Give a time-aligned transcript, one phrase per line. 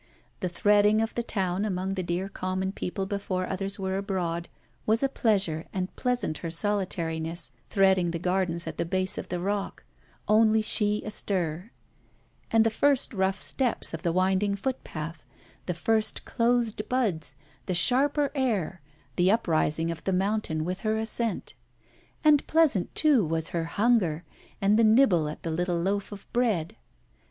[0.39, 4.49] The threading of the town among the dear common people before others were abroad,
[4.87, 9.39] was a pleasure and pleasant her solitariness threading the gardens at the base of the
[9.39, 9.83] rock,
[10.27, 11.69] only she astir;
[12.49, 15.23] and the first rough steps of the winding footpath,
[15.67, 17.35] the first closed buds,
[17.67, 18.81] the sharper air,
[19.17, 21.53] the uprising of the mountain with her ascent;
[22.23, 24.23] and pleasant too was her hunger
[24.59, 26.75] and the nibble at a little loaf of bread.